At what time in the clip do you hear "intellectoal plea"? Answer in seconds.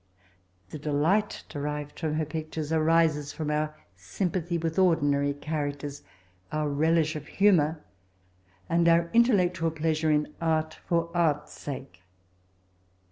9.13-9.93